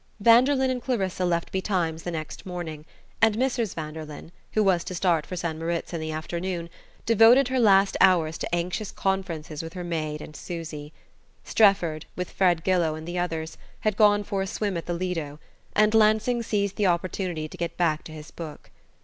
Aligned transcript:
Vanderlyn 0.19 0.71
and 0.71 0.81
Clarissa 0.81 1.25
left 1.25 1.51
betimes 1.51 2.01
the 2.01 2.09
next 2.09 2.43
morning; 2.43 2.85
and 3.21 3.35
Mrs. 3.37 3.75
Vanderlyn, 3.75 4.31
who 4.53 4.63
was 4.63 4.83
to 4.85 4.95
start 4.95 5.27
for 5.27 5.35
St. 5.35 5.59
Moritz 5.59 5.93
in 5.93 6.01
the 6.01 6.11
afternoon, 6.11 6.71
devoted 7.05 7.49
her 7.49 7.59
last 7.59 7.95
hours 8.01 8.39
to 8.39 8.55
anxious 8.55 8.91
conferences 8.91 9.61
with 9.61 9.73
her 9.73 9.83
maid 9.83 10.19
and 10.19 10.35
Susy. 10.35 10.91
Strefford, 11.43 12.07
with 12.15 12.31
Fred 12.31 12.63
Gillow 12.63 12.95
and 12.95 13.07
the 13.07 13.19
others, 13.19 13.59
had 13.81 13.95
gone 13.95 14.23
for 14.23 14.41
a 14.41 14.47
swim 14.47 14.75
at 14.75 14.87
the 14.87 14.95
Lido, 14.95 15.39
and 15.75 15.93
Lansing 15.93 16.41
seized 16.41 16.77
the 16.77 16.87
opportunity 16.87 17.47
to 17.47 17.55
get 17.55 17.77
back 17.77 18.03
to 18.05 18.11
his 18.11 18.31
book. 18.31 18.71